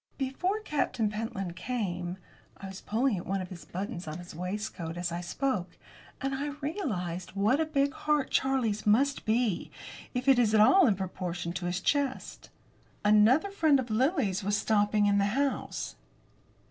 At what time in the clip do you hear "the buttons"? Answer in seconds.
3.49-4.07